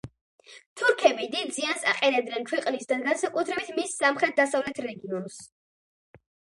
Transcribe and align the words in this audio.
თურქები 0.81 1.27
დიდ 1.35 1.51
ზიანს 1.57 1.85
აყენებდნენ 1.91 2.49
ქვეყნის 2.49 2.91
და 2.95 2.99
განსაკუთრებით 3.05 3.73
მის 3.79 3.97
სამხრეთ-დასავლეთ 4.03 4.85
რეგიონს. 4.91 5.43